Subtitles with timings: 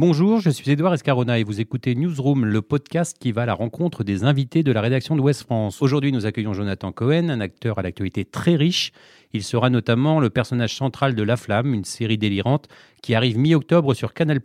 [0.00, 3.54] Bonjour, je suis Édouard Escarona et vous écoutez Newsroom, le podcast qui va à la
[3.54, 5.82] rencontre des invités de la rédaction de West France.
[5.82, 8.92] Aujourd'hui, nous accueillons Jonathan Cohen, un acteur à l'actualité très riche.
[9.32, 12.68] Il sera notamment le personnage central de La Flamme, une série délirante
[13.02, 14.38] qui arrive mi-octobre sur Canal+.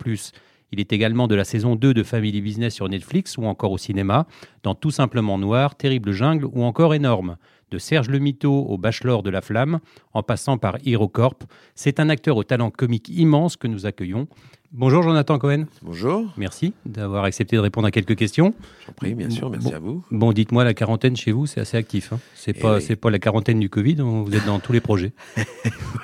[0.72, 3.78] Il est également de la saison 2 de Family Business sur Netflix ou encore au
[3.78, 4.26] cinéma,
[4.64, 7.36] dans Tout simplement Noir, Terrible Jungle ou encore Énorme.
[7.70, 9.78] De Serge Le Mito au Bachelor de la Flamme,
[10.14, 11.44] en passant par HeroCorp,
[11.76, 14.26] c'est un acteur au talent comique immense que nous accueillons.
[14.76, 15.66] Bonjour Jonathan Cohen.
[15.82, 16.24] Bonjour.
[16.36, 18.54] Merci d'avoir accepté de répondre à quelques questions.
[18.84, 19.74] J'en prie, bien sûr, merci Bon.
[19.76, 20.04] à vous.
[20.10, 22.12] Bon, dites-moi, la quarantaine chez vous, c'est assez actif.
[22.12, 22.82] Hein c'est Eh pas, oui.
[22.82, 23.94] c'est pas la quarantaine du Covid.
[24.00, 25.12] Vous êtes dans tous les projets.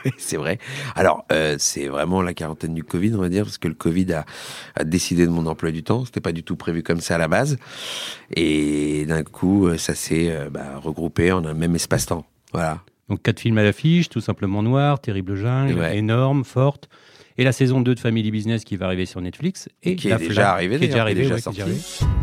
[0.02, 0.58] Oui, c'est vrai.
[0.94, 4.14] Alors, euh, c'est vraiment la quarantaine du Covid, on va dire, parce que le Covid
[4.14, 4.24] a,
[4.74, 6.06] a décidé de mon emploi du temps.
[6.06, 7.58] C'était pas du tout prévu comme ça à la base.
[8.34, 12.24] Et d'un coup, euh, ça s'est euh, bah, regroupé en un même espace-temps.
[12.54, 12.80] Voilà.
[13.10, 15.98] Donc quatre films à l'affiche, tout simplement Noir, Terrible Jungle, Ouais.
[15.98, 16.88] énorme, forte.
[17.40, 19.70] Et la saison 2 de Family Business qui va arriver sur Netflix.
[19.82, 21.72] Et Qui est déjà arrivée, Qui est déjà d'ailleurs, qui est déjà ouais.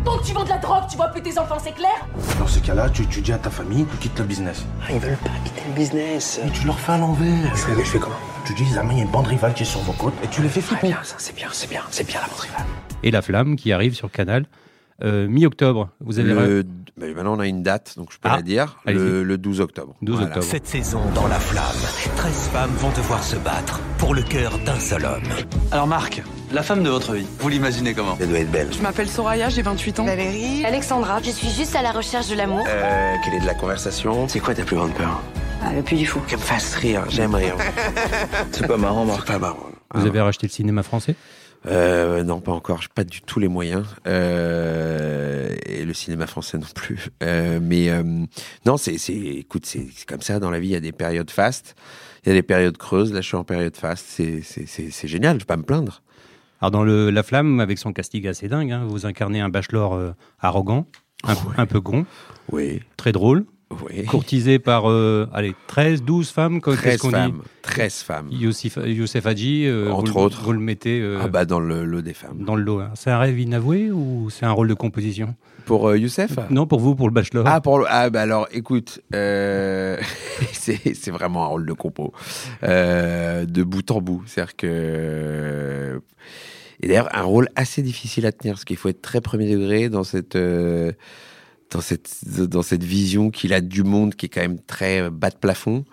[0.04, 1.90] Donc tu vends de la drogue, tu vois plus tes enfants, c'est clair?
[2.38, 4.64] Dans ce cas-là, tu, tu dis à ta famille, tu quittes le business.
[4.80, 6.38] Ah, Ils veulent pas quitter le business.
[6.46, 7.50] Et tu leur fais à l'envers.
[7.56, 8.14] Je fais, je fais comment?
[8.46, 10.28] Tu dis, Zama, il y a une bande rivale qui est sur vos côtes et
[10.28, 10.86] tu les fais Très flipper.
[10.86, 12.66] bien, ça c'est bien, c'est bien, c'est bien la bande rivale.
[13.02, 14.44] Et La Flamme qui arrive sur Canal
[15.04, 15.90] euh, mi-octobre.
[16.00, 16.62] Vous avez Le,
[16.96, 18.76] bah, maintenant, on a une date, donc je peux Ah, la dire.
[18.86, 19.94] Le, le 12 octobre.
[20.02, 20.28] 12 Voilà.
[20.30, 20.46] octobre.
[20.46, 24.78] Cette saison, dans la flamme, 13 femmes vont devoir se battre pour le cœur d'un
[24.80, 25.22] seul homme.
[25.70, 28.16] Alors Marc, la femme de votre vie, vous l'imaginez comment?
[28.20, 28.68] Elle doit être belle.
[28.72, 30.04] Je m'appelle Soraya, j'ai 28 ans.
[30.04, 30.64] Valérie.
[30.64, 32.64] Alexandra, je suis juste à la recherche de l'amour.
[32.68, 34.26] Euh, quelle est de la conversation?
[34.28, 35.20] C'est quoi ta plus grande peur?
[35.62, 36.20] Ah, le plus du fou.
[36.26, 37.56] Qu'elle me fasse rire, j'aime rire.
[38.52, 39.26] C'est pas marrant C'est Marc.
[39.26, 39.66] pas marrant.
[39.94, 41.14] Vous avez racheté le cinéma français?
[41.66, 42.80] Euh, non, pas encore.
[42.94, 43.84] Pas du tout les moyens.
[44.06, 47.08] Euh, et le cinéma français non plus.
[47.22, 47.90] Euh, mais
[48.64, 50.68] non, c'est, c'est, écoute, c'est, comme ça dans la vie.
[50.68, 51.74] Il y a des périodes fastes,
[52.24, 53.12] il y a des périodes creuses.
[53.12, 54.06] Là, je suis en période faste.
[54.08, 55.36] C'est, c'est, c'est, c'est génial.
[55.36, 56.02] Je vais pas me plaindre.
[56.60, 60.14] Alors dans le, La Flamme, avec son casting assez dingue, hein, vous incarnez un bachelor
[60.40, 60.88] arrogant,
[61.22, 62.04] un, un peu con,
[62.50, 64.04] Oui, très drôle, oui.
[64.06, 67.42] courtisé par euh, allez, 13, 12 femmes, quoi, 13 qu'est-ce qu'on femmes.
[67.62, 68.28] 13 femmes.
[68.30, 70.42] dit Youssef, Youssef Hadji, euh, Entre vous, autres.
[70.42, 72.38] vous le mettez euh, Ah bah dans le lot des femmes.
[72.44, 72.80] dans le lot.
[72.80, 72.90] hein.
[72.94, 75.34] C'est un rêve inavoué ou c'est un rôle de composition?
[75.66, 76.30] Pour Youssef?
[76.48, 77.44] Non, pour vous, pour le bachelor.
[77.46, 82.12] Ah, pour le- ah bah alors, écoute, c'est c'est vraiment un rôle de compo,
[82.62, 84.22] de bout en bout.
[84.26, 86.00] C'est-à-dire que...
[86.80, 89.88] Et d'ailleurs, un rôle assez difficile à tenir, parce qu'il faut être très premier degré
[89.90, 90.36] dans cette...
[91.70, 95.30] dans cette, dans cette vision qu'il a du monde qui est quand même très bas
[95.30, 95.84] de plafond.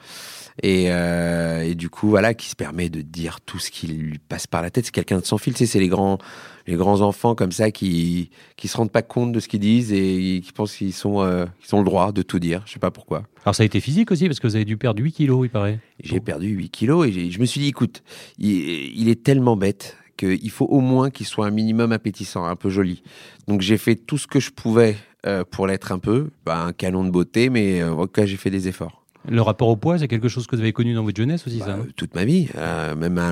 [0.64, 4.20] Et, euh, et du coup voilà qui se permet de dire tout ce qui lui
[4.20, 4.86] passe par la tête.
[4.86, 6.18] C'est quelqu'un de sans fil tu sais, c'est les grands
[6.66, 9.92] les grands enfants comme ça qui qui se rendent pas compte de ce qu'ils disent
[9.92, 12.64] et qui pensent qu'ils sont euh, qu'ils ont le droit de tout dire.
[12.66, 13.24] Je sais pas pourquoi.
[13.44, 15.50] Alors ça a été physique aussi, parce que vous avez dû perdre 8 kilos, il
[15.50, 15.80] paraît.
[16.02, 18.02] j'ai perdu 8 kilos et je me suis dit écoute
[18.38, 22.56] il, il est tellement bête qu'il faut au moins qu'il soit un minimum appétissant un
[22.56, 23.04] peu joli
[23.48, 24.96] donc j'ai fait tout ce que je pouvais
[25.26, 28.50] euh, pour l'être un peu Bah, un canon de beauté mais euh, ok j'ai fait
[28.52, 31.18] des efforts Le rapport au poids, c'est quelque chose que vous avez connu dans votre
[31.18, 31.88] jeunesse aussi, Bah, ça hein?
[31.96, 33.32] toute ma vie, Euh, même à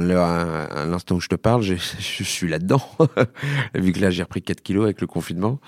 [0.88, 1.76] l'instant où je te parle, je,
[2.20, 2.82] je suis là-dedans.
[3.76, 5.60] Vu que là, j'ai repris 4 kilos avec le confinement.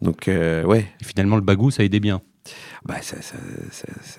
[0.00, 2.22] Donc, euh, ouais, Et Finalement, le bagou, ça aidait bien.
[2.84, 3.36] Bah, ça, ça,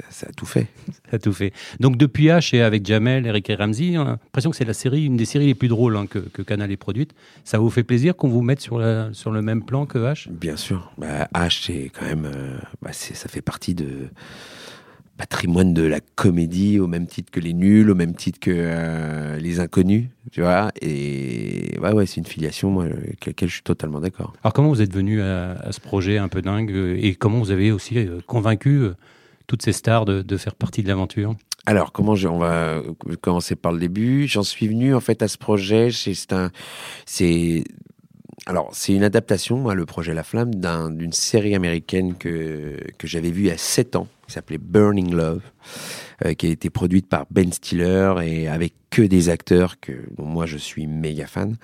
[0.09, 0.67] ça, a tout fait.
[1.09, 1.53] Ça a tout fait.
[1.79, 4.73] Donc depuis H et avec Jamel, Eric et Ramsey, on a l'impression que c'est la
[4.73, 7.13] série, une des séries les plus drôles hein, que, que Canal ait produite.
[7.43, 10.29] Ça vous fait plaisir qu'on vous mette sur, la- sur le même plan que H?
[10.29, 10.91] Bien sûr.
[10.97, 12.25] Bah, H, c'est quand même.
[12.25, 13.87] euh, bah, ça fait partie de
[15.19, 19.37] patrimoine de la comédie, au même titre que les nuls, au même titre que euh,
[19.37, 20.71] les inconnus, tu vois.
[20.81, 24.31] Et ouais, ouais, c'est une filiation, moi, avec laquelle je suis totalement d'accord.
[24.43, 27.39] Alors comment vous êtes venu à, à ce projet un peu dingue euh, et comment
[27.39, 28.87] vous avez aussi euh, convaincu
[29.45, 31.35] toutes ces stars de, de faire partie de l'aventure?
[31.65, 32.81] Alors, comment je, on va
[33.19, 34.25] commencer par le début.
[34.25, 35.91] J'en suis venu en fait à ce projet.
[35.91, 36.49] C'est c'est un,
[37.05, 37.65] c'est,
[38.45, 43.07] alors c'est une adaptation, moi, le projet La Flamme, d'un- d'une série américaine que que
[43.07, 45.41] j'avais vue à 7 ans, qui s'appelait Burning Love,
[46.25, 50.25] euh, qui a été produite par Ben Stiller et avec que des acteurs que dont
[50.25, 51.57] moi je suis méga fan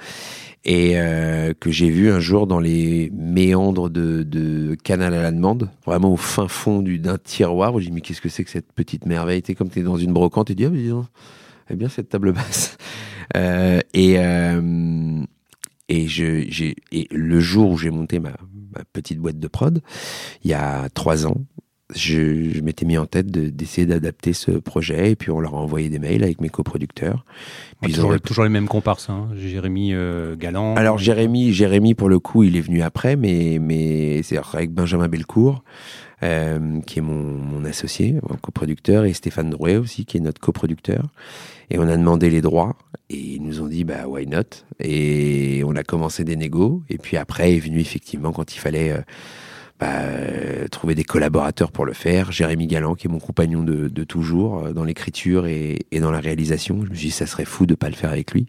[0.63, 5.31] et euh, que j'ai vu un jour dans les méandres de, de Canal à la
[5.31, 8.43] demande, vraiment au fin fond du- d'un tiroir où j'ai dit mais qu'est-ce que c'est
[8.43, 9.41] que cette petite merveille?
[9.45, 11.05] Sais, comme tu es dans une brocante, tu dis ah mais dis donc,
[11.71, 12.77] eh bien cette table basse.
[13.35, 14.17] Euh, et,
[15.87, 18.33] Et, je, j'ai, et le jour où j'ai monté ma,
[18.93, 19.81] petite boîte de prod,
[20.43, 21.45] il y a trois ans,
[21.95, 25.11] je, je m'étais mis en tête de- d'essayer d'adapter ce projet.
[25.11, 27.25] Et puis on leur a envoyé des mails avec mes coproducteurs.
[27.81, 29.09] Puis toujours, les mêmes comparses.
[29.09, 29.29] Hein.
[29.37, 30.75] Jérémy euh, Galland.
[30.75, 35.07] Alors Jérémy, Jérémy pour le coup, il est venu après, mais mais c'est avec Benjamin
[35.07, 35.63] Belcourt,
[36.23, 40.41] euh, qui est mon, mon associé, mon coproducteur, et Stéphane Drouet aussi, qui est notre
[40.41, 41.03] coproducteur.
[41.69, 42.75] Et on a demandé les droits,
[43.09, 44.63] et ils nous ont dit bah why not?
[44.79, 48.91] Et on a commencé des négos, et puis après est venu effectivement quand il fallait.
[48.91, 49.01] euh,
[49.79, 52.31] bah, trouver des collaborateurs pour le faire.
[52.31, 56.11] Jérémy Galland, qui est mon compagnon de, de toujours euh, dans l'écriture et, et dans
[56.11, 56.81] la réalisation.
[56.85, 58.47] Je me suis dit, ça serait fou de pas le faire avec lui.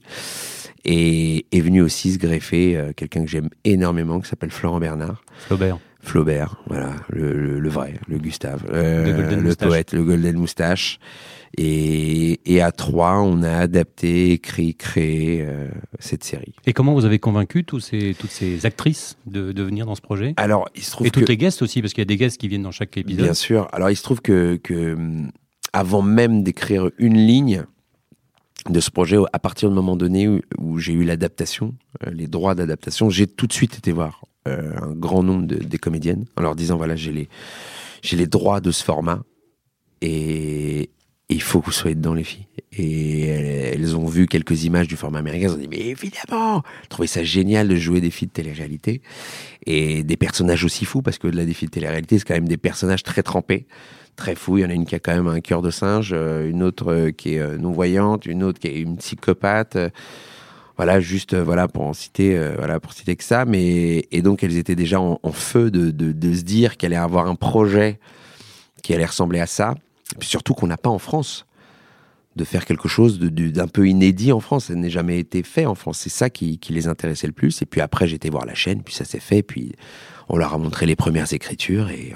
[0.84, 5.22] Et est venu aussi se greffer euh, quelqu'un que j'aime énormément, qui s'appelle Florent Bernard.
[5.46, 5.78] Flaubert.
[6.06, 9.68] Flaubert, voilà, le, le- le vrai, le Gustave, euh, Le Moustache.
[9.68, 10.98] poète, le Golden Moustache.
[11.58, 15.68] Et, et à trois, on a adapté, écrit, créé euh,
[15.98, 16.54] cette série.
[16.66, 20.02] Et comment vous avez convaincu tous ces, toutes ces actrices de, de venir dans ce
[20.02, 20.34] projet?
[20.36, 21.18] Alors, il se trouve Et que...
[21.20, 23.24] toutes les guests aussi, parce qu'il y a des guests qui viennent dans chaque épisode.
[23.24, 23.68] Bien sûr.
[23.72, 24.96] Alors, il se trouve que, que
[25.72, 27.64] avant même d'écrire une ligne
[28.68, 31.74] de ce projet, à partir du moment donné où, où j'ai eu l'adaptation,
[32.06, 35.56] euh, les droits d'adaptation, j'ai tout de suite été voir euh, un grand nombre de,
[35.56, 37.28] des comédiennes en leur disant voilà, j'ai les,
[38.02, 39.22] j'ai les droits de ce format
[40.02, 40.90] et,
[41.28, 42.46] il faut que vous soyez dedans, les filles.
[42.72, 47.08] Et elles, ont vu quelques images du format américain, elles ont dit mais évidemment, trouvaient
[47.08, 49.02] ça génial de jouer des filles de télé-réalité
[49.64, 52.46] et des personnages aussi fous parce que au-delà des filles de télé-réalité, c'est quand même
[52.46, 53.66] des personnages très trempés,
[54.14, 54.58] très fous.
[54.58, 56.62] Il y en a une qui a quand même un cœur de singe, euh, une
[56.62, 59.76] autre euh, qui est euh, non voyante, une autre qui est une psychopathe.
[60.76, 63.44] Voilà, juste euh, voilà pour en citer, euh, voilà pour citer que ça.
[63.44, 67.02] Mais et donc elles étaient déjà en, feu de, de, de se dire qu'elle allait
[67.02, 67.98] avoir un projet
[68.82, 69.74] qui allait ressembler à ça.
[70.14, 71.46] Et puis surtout qu'on n'a pas en France
[72.36, 74.66] de faire quelque chose d'un peu inédit en France.
[74.66, 75.98] Ça n'a jamais été fait en France.
[75.98, 77.62] C'est ça qui, qui les intéressait le plus.
[77.62, 79.42] Et puis après, j'étais voir la chaîne, puis ça s'est fait.
[79.42, 79.72] Puis
[80.28, 82.12] on leur a montré les premières écritures et,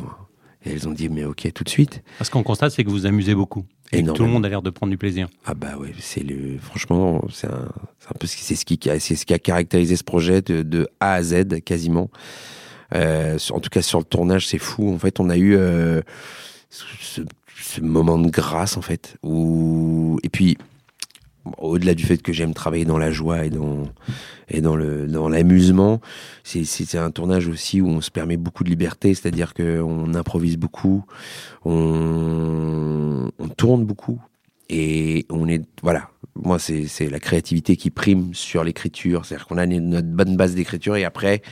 [0.64, 2.02] et elles ont dit mais ok tout de suite.
[2.18, 3.64] Parce qu'on constate, c'est que vous amusez beaucoup.
[3.92, 5.28] Et que tout le monde a l'air de prendre du plaisir.
[5.44, 7.68] Ah bah ouais, c'est le franchement, c'est un,
[8.08, 10.62] un peu ce qui, c'est ce qui, c'est ce qui a caractérisé ce projet de,
[10.62, 12.08] de A à Z quasiment.
[12.94, 14.92] Euh, en tout cas sur le tournage, c'est fou.
[14.92, 16.02] En fait, on a eu euh,
[16.70, 17.22] ce,
[17.60, 19.16] ce moment de grâce en fait.
[19.24, 20.56] Où et puis
[21.58, 23.84] au-delà du fait que j'aime travailler dans la joie et dans
[24.48, 26.00] et dans le dans l'amusement,
[26.44, 30.14] c'est c'est un tournage aussi où on se permet beaucoup de liberté, c'est-à-dire que on
[30.14, 31.04] improvise beaucoup,
[31.64, 34.20] on, on tourne beaucoup
[34.69, 36.10] et on est voilà.
[36.37, 40.54] Moi, c'est c'est la créativité qui prime sur l'écriture, c'est-à-dire qu'on a notre bonne base
[40.54, 41.42] d'écriture et après.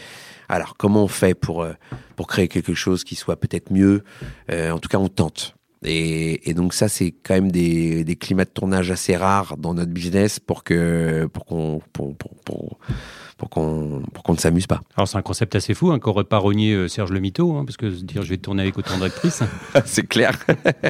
[0.50, 1.74] Alors, comment on fait pour, euh,
[2.16, 4.02] pour créer quelque chose qui soit peut-être mieux?
[4.50, 5.57] Euh, En tout cas, on tente.
[5.84, 9.74] Et, et donc ça, c'est quand même des, des climats de tournage assez rares dans
[9.74, 12.78] notre business pour que pour qu'on pour, pour, pour,
[13.36, 14.82] pour qu'on pour qu'on ne s'amuse pas.
[14.96, 17.64] Alors c'est un concept assez fou, hein, qu'aurait pas rogné euh, Serge Le Mito, hein,
[17.64, 19.42] parce que se dire je vais tourner avec autant d'actrices.
[19.84, 20.36] c'est clair.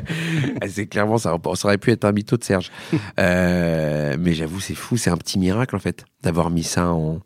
[0.69, 1.37] c'est clairement ça.
[1.55, 2.71] Ça aurait pu être un mytho de Serge.
[3.19, 4.97] Euh, mais j'avoue, c'est fou.
[4.97, 7.21] C'est un petit miracle en fait d'avoir mis ça en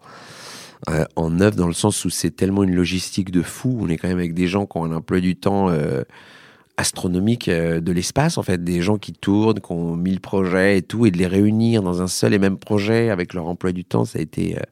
[0.90, 3.78] euh, en œuvre dans le sens où c'est tellement une logistique de fou.
[3.80, 6.02] On est quand même avec des gens qui ont un emploi du temps euh,
[6.82, 10.82] astronomique euh, de l'espace, en fait, des gens qui tournent, qui ont mille projets et
[10.82, 13.84] tout, et de les réunir dans un seul et même projet avec leur emploi du
[13.84, 14.56] temps, ça a été.
[14.58, 14.62] euh,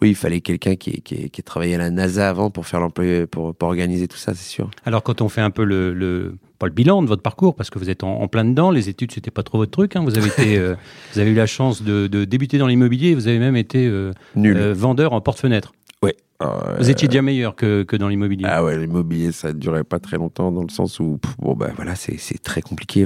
[0.00, 2.80] oui, il fallait quelqu'un qui, qui, qui ait travaillé à la NASA avant pour faire
[2.80, 4.68] l'emploi, pour, pour organiser tout ça, c'est sûr.
[4.84, 7.70] Alors quand on fait un peu le, le- pas le bilan de votre parcours, parce
[7.70, 9.94] que vous êtes en, en plein dedans, les études c'était pas trop votre truc.
[9.94, 10.74] hein, vous avez été, euh,
[11.12, 13.14] vous avez eu la chance de, de débuter dans l'immobilier.
[13.14, 14.56] Vous avez même été euh, Nul.
[14.56, 15.72] euh, vendeur en porte-fenêtre.
[16.78, 18.44] Vous étiez déjà meilleur que, que dans l'immobilier.
[18.48, 21.54] Ah ouais, l'immobilier, ça ne durait pas très longtemps dans le sens où, pff, bon,
[21.54, 23.04] bah voilà, c'est très compliqué.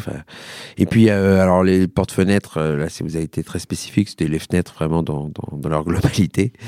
[0.79, 4.29] Et puis, euh, alors, les portes-fenêtres, euh, là, si vous avez été très spécifique, c'était
[4.29, 6.53] les fenêtres vraiment dans, dans, dans leur globalité.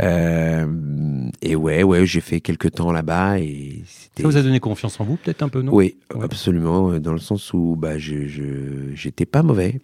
[0.00, 0.66] Euh,
[1.42, 3.82] et ouais, ouais, j'ai fait quelques temps là-bas et.
[4.16, 5.72] Ça vous a donné confiance en vous, peut-être un peu, non?
[5.74, 6.24] Oui, Ouais.
[6.24, 8.14] absolument, euh, dans le sens où bah, je,
[8.94, 9.80] j'étais pas mauvais.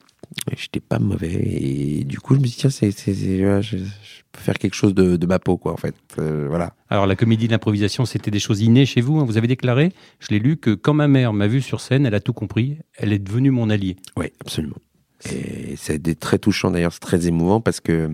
[0.57, 1.33] J'étais pas mauvais.
[1.33, 3.85] Et du coup, je me suis dit, tiens, c'est, c'est, c'est- ouais, je, je
[4.33, 5.95] peux faire quelque chose de, de ma peau, quoi, en fait.
[6.19, 6.75] Euh, voilà.
[6.91, 9.19] Alors la comédie de l'improvisation, c'était des choses innées chez vous.
[9.19, 9.25] hein.
[9.25, 12.15] Vous avez déclaré, je l'ai lu, que quand ma mère m'a vu sur scène, elle
[12.15, 12.79] a tout compris.
[12.97, 13.97] Elle est devenue mon allié.
[14.17, 14.77] Oui, absolument.
[15.25, 18.09] Et c'était très touchant d'ailleurs, c'est très émouvant parce que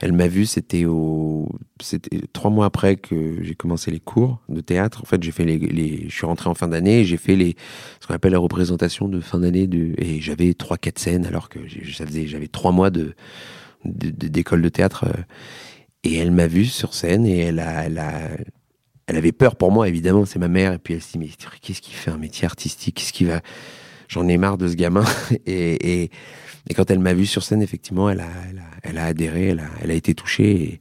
[0.00, 1.48] elle m'a vu, c'était au,
[1.82, 5.02] c'était trois mois après que j'ai commencé les cours de théâtre.
[5.02, 7.56] En fait, j'ai fait les, je suis rentré en fin d'année, et j'ai fait les,
[8.00, 11.48] ce qu'on appelle la représentation de fin d'année de, et j'avais trois, quatre scènes alors
[11.48, 13.14] que j'avais trois mois de,
[13.84, 15.06] d'école de théâtre.
[15.08, 15.22] euh,
[16.04, 18.46] Et elle m'a vu sur scène et elle a, elle
[19.08, 20.74] elle avait peur pour moi, évidemment, c'est ma mère.
[20.74, 21.30] Et puis elle s'est dit, mais
[21.62, 22.96] qu'est-ce qu'il fait un métier artistique?
[22.96, 23.40] Qu'est-ce qui va
[24.08, 25.04] J'en ai marre de ce gamin.
[25.46, 26.10] Et, et,
[26.70, 29.48] et quand elle m'a vu sur scène, effectivement, elle a, elle a, elle a adhéré,
[29.48, 30.78] elle a, elle a été touchée.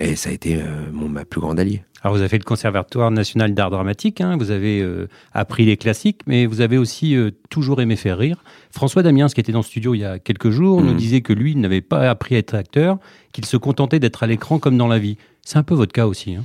[0.00, 1.82] Et, Et ça a été euh, mon, ma plus grande alliée.
[2.02, 5.76] Alors vous avez fait le Conservatoire national d'art dramatique, hein, vous avez euh, appris les
[5.78, 8.44] classiques, mais vous avez aussi euh, toujours aimé faire rire.
[8.70, 10.96] François Damiens, qui était dans le studio il y a quelques jours, nous Mhm.
[10.98, 12.98] disait que lui il n'avait pas appris à être acteur,
[13.32, 15.16] qu'il se contentait d'être à l'écran comme dans la vie.
[15.42, 16.34] C'est un peu votre cas aussi.
[16.34, 16.44] Hein.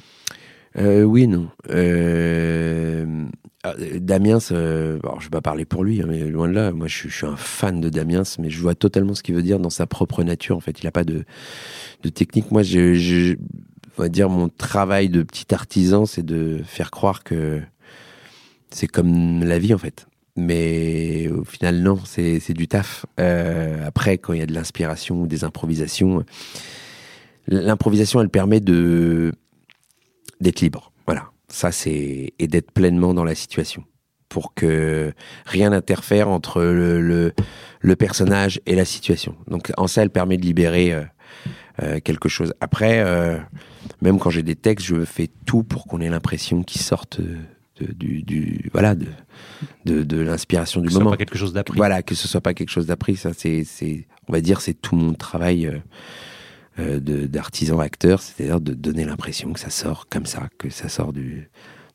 [0.77, 1.49] Euh, oui, non.
[1.69, 3.25] Euh,
[3.63, 6.71] ah, Damiens, euh, alors je vais pas parler pour lui, hein, mais loin de là.
[6.71, 9.59] Moi, je, suis- un fan de Damiens, mais je vois totalement ce qu'il veut dire
[9.59, 10.55] dans sa propre nature.
[10.55, 11.25] En fait, il n'a pas de,
[12.03, 12.51] de technique.
[12.51, 13.35] Moi, je,
[13.97, 17.61] on va dire mon travail de petit artisan, c'est de faire croire que
[18.69, 20.07] c'est comme la vie, en fait.
[20.37, 23.05] Mais au final, non, c'est c'est du taf.
[23.19, 26.23] Euh, après, quand il y a de l'inspiration ou des improvisations,
[27.47, 29.33] l'improvisation, elle permet de
[30.39, 30.91] d'être libre.
[31.05, 31.29] Voilà.
[31.47, 32.33] Ça, c'est.
[32.39, 33.83] Et d'être pleinement dans la situation.
[34.29, 35.11] Pour que
[35.45, 37.33] rien n'interfère entre le, le,
[37.81, 39.35] le personnage et la situation.
[39.47, 41.03] Donc, en ça, elle permet de libérer euh,
[41.81, 42.53] euh, quelque chose.
[42.61, 43.39] Après, euh,
[44.01, 47.37] même quand j'ai des textes, je fais tout pour qu'on ait l'impression qu'ils sortent de,
[47.93, 49.07] du, du- Voilà, de,
[49.85, 51.11] de, de l'inspiration du Que ce soit moment.
[51.15, 51.77] pas quelque chose d'appris.
[51.77, 53.15] Voilà, que ce soit pas quelque chose d'appris.
[53.15, 53.63] Ça, c'est.
[53.63, 55.81] c'est- On va dire, c'est tout mon travail.
[56.79, 60.69] Euh, euh, de- d'artisan acteur, c'est-à-dire de donner l'impression que ça sort comme ça, que
[60.69, 61.49] ça sort du,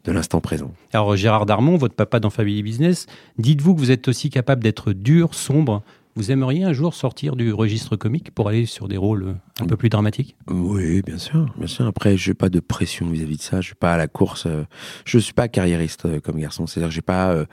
[0.05, 0.73] de l'instant présent.
[0.93, 3.07] Alors Gérard Darmon, votre papa dans Family Business,
[3.39, 5.83] dites-vous que vous êtes aussi capable d'être dur, sombre.
[6.17, 9.67] Vous aimeriez un jour sortir du registre comique pour aller sur des rôles euh, un
[9.67, 10.37] peu plus dramatiques?
[10.49, 11.89] Oui, bien sûr, bien sûr.
[11.89, 13.61] Après, je n'ai pas de pression vis-à-vis de ça.
[13.61, 14.45] Je suis pas à la course.
[14.47, 14.63] euh,
[15.05, 16.69] je suis pas carriériste euh, comme garçon.
[16.69, 17.33] C'est-à-dire, que j'ai pas.
[17.33, 17.47] euh,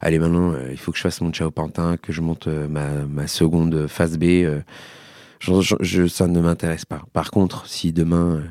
[0.00, 2.66] allez, maintenant, euh, il faut que je fasse mon Ciao Pantin, que je monte euh,
[2.66, 4.24] ma, ma seconde phase B.
[4.24, 4.62] euh,
[5.40, 7.02] je- je- je- ça ne m'intéresse pas.
[7.12, 8.42] Par contre, si demain euh,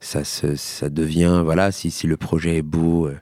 [0.00, 3.16] ça, se- ça devient, voilà, si, si le projet est beau euh,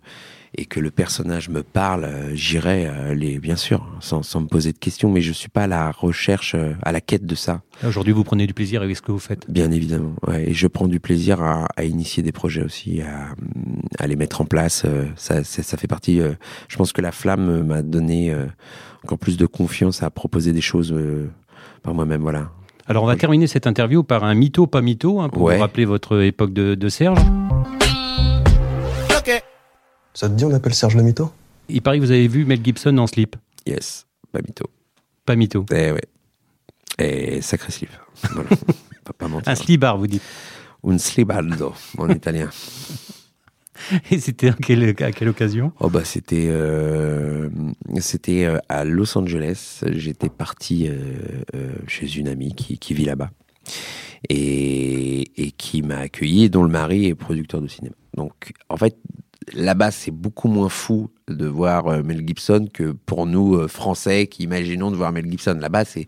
[0.58, 4.72] et que le personnage me parle, euh, j'irai les, bien sûr, sans, sans me poser
[4.74, 5.10] de questions.
[5.10, 7.62] Mais je suis pas à la recherche, à la quête de ça.
[7.82, 9.50] Là, Aujourd'hui, vous prenez du plaisir avec ce que vous faites.
[9.50, 10.14] Bien évidemment.
[10.26, 10.50] ouais.
[10.50, 13.28] Et je prends du plaisir à, à initier des projets aussi, à,
[13.98, 14.84] à les mettre en place.
[15.16, 16.20] Ça, ça, ça fait partie.
[16.68, 18.36] je pense que la flamme m'a donné
[19.04, 20.94] encore plus de confiance à proposer des choses
[21.82, 22.20] par moi-même.
[22.20, 22.50] Voilà.
[22.86, 25.54] Alors on va terminer cette interview par un mytho, pas mytho, hein, pour Ouais.
[25.56, 27.18] vous rappeler votre époque de, de Serge.
[30.14, 31.30] Ça te dit, on appelle Serge le mytho?
[31.70, 33.34] Il paraît que vous avez vu Mel Gibson en slip.
[33.66, 34.66] Yes, pas mytho.
[35.24, 35.64] Pas mytho.
[35.72, 36.02] Eh ouais.
[36.98, 37.90] Et sacré slip.
[38.32, 38.50] Voilà.
[39.18, 39.48] Pas mentir.
[39.50, 40.22] Un slibar, vous dites.
[40.86, 42.50] Un slibaldo en italien.
[44.10, 45.72] Et c'était à quelle, occasion?
[45.80, 47.48] Oh bah c'était euh,
[48.00, 49.82] c'était euh, à Los Angeles.
[49.92, 53.30] J'étais parti euh, chez une amie qui, vit là-bas
[54.28, 55.24] et,
[55.56, 57.94] qui m'a accueilli dont le mari est producteur de cinéma.
[58.16, 58.96] Donc en fait
[59.52, 64.90] là-bas c'est beaucoup moins fou de voir Mel Gibson que pour nous Français qui imaginons
[64.90, 65.58] de voir Mel Gibson.
[65.60, 66.06] Là-bas c'est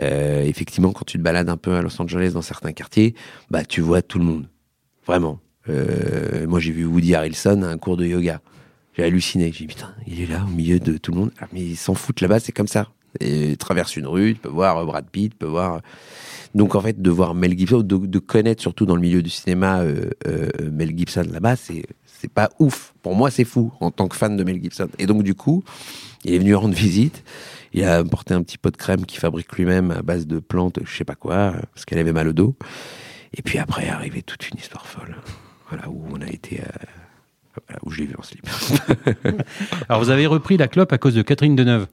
[0.00, 3.14] effectivement quand tu te balades un peu à Los Angeles dans certains quartiers,
[3.50, 4.48] bah tu vois tout le monde
[5.06, 5.40] vraiment.
[5.68, 8.40] Euh, moi, j'ai vu Woody Harrelson à un cours de yoga.
[8.96, 9.52] J'ai halluciné.
[9.52, 11.30] J'ai dit, putain, il est là, au milieu de tout le monde.
[11.40, 12.88] Ah, mais ils s'en foutent là-bas, c'est comme ça.
[13.20, 15.80] Et il traverse une rue, tu peux voir euh, Brad Pitt, tu peux voir.
[16.54, 19.80] Donc, en fait, de voir Mel Gibson, de, connaître surtout dans le milieu du cinéma
[19.80, 22.94] euh, euh, Mel Gibson là-bas, c'est, c'est pas ouf.
[23.02, 24.88] Pour moi, c'est fou en tant que fan de Mel Gibson.
[24.98, 25.64] Et donc, du coup,
[26.24, 27.24] il est venu rendre visite.
[27.72, 30.78] Il a apporté un petit pot de crème qu'il fabrique lui-même à base de plantes,
[30.84, 32.54] je sais pas quoi, euh, parce qu'elle avait mal au dos.
[33.34, 35.16] Et puis après, arrivée toute une histoire folle.
[35.72, 36.60] Voilà, où on a été.
[36.60, 36.64] euh,
[37.66, 38.46] voilà, où je l'ai vu en slip.
[39.88, 41.86] Alors vous avez repris la clope à cause de Catherine Deneuve.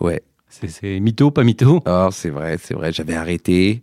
[0.00, 0.22] ouais.
[0.48, 1.80] C'est- mytho, pas mytho?
[1.86, 3.80] Oh, c'est vrai, c'est vrai, j'avais arrêté.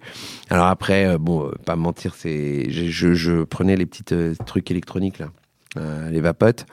[0.51, 5.17] Alors après, euh, bon, euh, pas mentir, c'est, je, prenais les petits euh, trucs électroniques
[5.17, 5.29] là,
[5.77, 6.67] euh, les vapotes.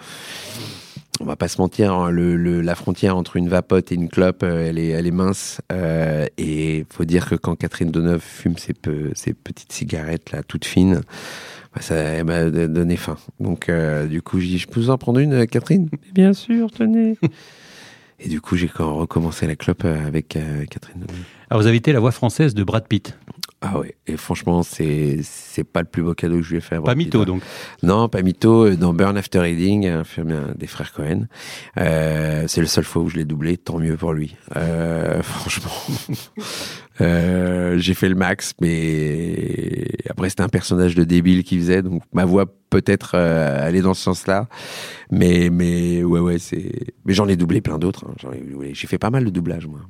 [1.19, 4.11] On va pas se mentir, hein, le, le- la frontière entre une vapote et une
[4.11, 5.63] clope, elle est, elle est mince.
[5.73, 10.43] euh, et faut dire que quand Catherine Deneuve fume ses, pe- ses petites cigarettes là,
[10.43, 11.01] toutes fines,
[11.81, 13.17] ça elle m'a d- donné faim.
[13.41, 15.89] Donc euh, du coup, je dis, je peux vous en prendre une, euh, Catherine?
[16.15, 17.17] Bien sûr, tenez.
[18.21, 21.05] et du coup, j'ai quand recommencé la clope euh, avec euh, Catherine.
[21.51, 23.17] Alors vous avez été la voix française de Brad Pitt.
[23.63, 26.61] Ah ouais, et franchement, c'est c'est pas le plus beau cadeau que je lui ai
[26.61, 26.75] fait.
[26.75, 27.25] à Pas Brad mytho hein.
[27.25, 27.43] donc.
[27.83, 28.71] Non, pas mytho.
[28.77, 31.27] Dans Burn After Reading, un film des frères Cohen.
[31.79, 34.37] Euh, c'est le seul fois où je l'ai doublé, tant mieux pour lui.
[34.57, 35.71] Euh, franchement,
[37.01, 42.03] euh, j'ai fait le max, mais après c'était un personnage de débile qui faisait, donc
[42.13, 44.49] ma voix peut-être euh, allait dans ce sens-là.
[45.11, 46.73] Mais mais ouais ouais, c'est.
[47.05, 48.07] Mais j'en ai doublé plein d'autres.
[48.09, 48.31] hein.
[48.73, 49.81] J'ai fait pas mal de doublage moi.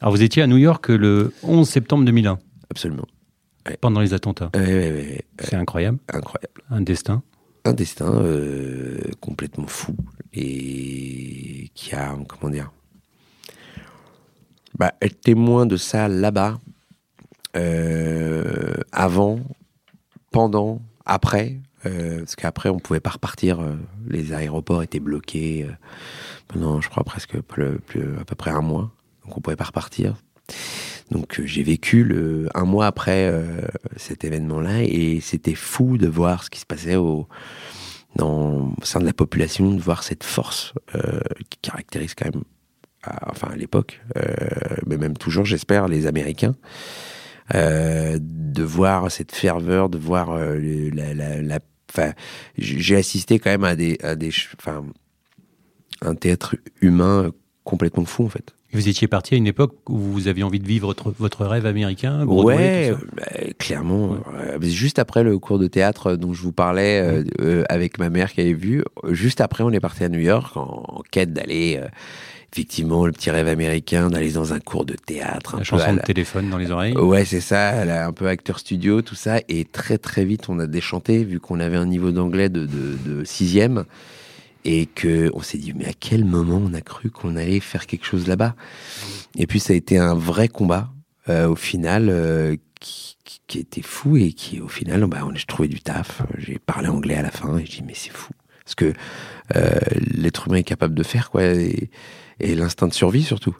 [0.00, 2.38] Alors vous étiez à New York le 11 septembre 2001,
[2.70, 3.06] Absolument.
[3.80, 4.50] pendant les attentats.
[4.54, 6.60] C'est incroyable, incroyable.
[6.70, 7.22] un destin.
[7.64, 9.94] un destin euh, complètement fou
[10.34, 12.70] et qui a, comment dire,
[14.78, 16.58] bah, être témoin de ça là-bas,
[17.56, 19.38] euh, avant,
[20.32, 23.74] pendant, après, euh, parce qu'après on pouvait pas repartir, euh,
[24.08, 25.66] les aéroports étaient bloqués
[26.48, 28.90] pendant, je crois presque à peu près un mois,
[29.24, 30.16] donc on pouvait pas repartir.
[31.10, 32.10] Donc j'ai vécu
[32.54, 33.32] un mois après
[33.96, 37.28] cet événement-là et c'était fou de voir ce qui se passait au,
[38.82, 40.72] sein de la population, de voir cette force
[41.50, 42.42] qui caractérise quand même,
[43.04, 44.22] à- enfin à l'époque, euh,
[44.86, 46.54] mais même toujours, j'espère, les Américains.
[47.54, 50.58] Euh, de voir cette ferveur, de voir euh,
[50.94, 51.58] la, la, la-
[51.92, 52.12] enfin,
[52.56, 54.82] j- j'ai assisté quand même à des, à des, enfin,
[56.00, 57.32] un théâtre humain
[57.64, 58.54] complètement fou en fait.
[58.72, 61.64] Vous étiez parti à une époque où vous aviez envie de vivre votre, votre rêve
[61.66, 63.04] américain Ouais, tout ça?
[63.14, 64.16] bah, clairement.
[64.40, 68.08] Euh, juste après le cours de théâtre dont je vous parlais euh, euh, avec ma
[68.08, 71.32] mère qui avait vu, juste après on est parti à New York en, en quête
[71.34, 71.80] d'aller,
[72.54, 75.56] effectivement, le petit rêve américain, d'aller dans un cours de théâtre.
[75.56, 76.96] Un La chanson à de la- téléphone dans les oreilles.
[76.96, 80.68] Ouais, c'est ça, un peu acteur studio, tout ça, et très très vite on a
[80.68, 83.84] déchanté vu qu'on avait un niveau d'anglais de, de, de sixième
[84.64, 87.86] et que on s'est dit mais à quel moment on a cru qu'on allait faire
[87.88, 88.54] quelque chose là-bas?
[89.36, 90.90] Et puis ça a été un vrai combat
[91.28, 95.34] euh, au final euh, qui, qui, qui était fou et qui au final bah, on
[95.34, 96.22] a trouvé du taf.
[96.38, 98.32] J'ai parlé anglais à la fin et j'ai dit mais c'est fou
[98.64, 98.94] ce que
[99.56, 99.70] euh,
[100.14, 101.90] l'être humain est capable de faire quoi et,
[102.40, 103.56] et l'instinct de survie surtout.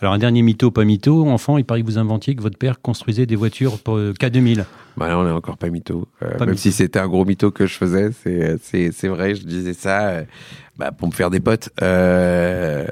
[0.00, 2.80] Alors un dernier mytho, pas mytho, enfant, il paraît que vous inventiez que votre père
[2.82, 4.64] construisait des voitures pour euh, K2000.
[4.96, 6.08] Bah là, on est encore pas mytho.
[6.22, 6.60] Euh, Pas même mytho.
[6.60, 10.08] si c'était un gros mytho que je faisais, c'est, c'est, c'est vrai, je disais ça
[10.08, 10.24] euh,
[10.76, 11.70] bah, pour me faire des potes.
[11.80, 12.86] Euh,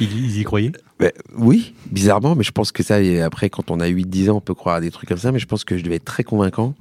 [0.00, 0.72] Ils, ils y croyaient?
[0.98, 4.36] Bah, oui, bizarrement, mais je pense que ça, et après, quand on a 8-10 ans,
[4.36, 6.04] on peut croire à des trucs comme ça, mais je pense que je devais être
[6.04, 6.74] très convaincant.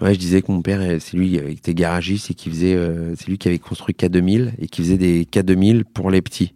[0.00, 2.48] Ouais, je disais que mon père, euh, c'est lui euh, qui était garagiste et qui
[2.50, 6.22] faisait, euh, c'est lui qui avait construit K2000 et qui faisait des K2000 pour les
[6.22, 6.54] petits,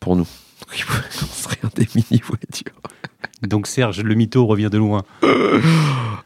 [0.00, 0.24] pour nous.
[0.24, 2.72] Donc, il pouvait construire des mini-voitures.
[3.42, 5.02] Donc Serge, le mytho revient de loin.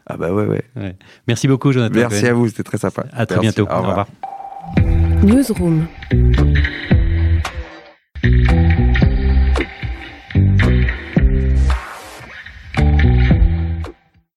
[0.07, 0.63] Ah bah ouais, ouais.
[0.75, 0.95] Ouais.
[1.27, 1.95] Merci beaucoup, Jonathan.
[1.95, 2.29] Merci Cohen.
[2.29, 3.05] à vous, c'était très sympa.
[3.11, 3.73] À très Merci, bientôt.
[3.73, 4.05] au revoir.
[5.23, 5.87] Newsroom.